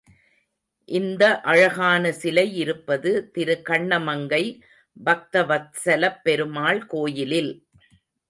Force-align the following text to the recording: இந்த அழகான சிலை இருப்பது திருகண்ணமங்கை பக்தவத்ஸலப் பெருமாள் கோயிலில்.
இந்த 0.89 1.23
அழகான 1.41 2.11
சிலை 2.11 2.45
இருப்பது 2.55 3.11
திருகண்ணமங்கை 3.33 4.41
பக்தவத்ஸலப் 4.97 6.19
பெருமாள் 6.23 6.81
கோயிலில். 6.85 7.53